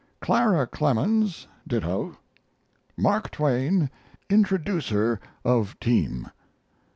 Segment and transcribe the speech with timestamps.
[0.19, 2.17] Clara Clemens, ditto.
[2.97, 3.91] Mark Twain,
[4.31, 6.27] introduces of team.